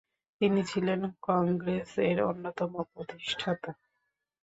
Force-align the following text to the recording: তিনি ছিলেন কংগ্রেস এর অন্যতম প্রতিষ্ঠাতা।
তিনি 0.41 0.61
ছিলেন 0.63 0.99
কংগ্রেস 1.21 1.91
এর 2.07 2.19
অন্যতম 2.23 2.71
প্রতিষ্ঠাতা। 2.91 3.71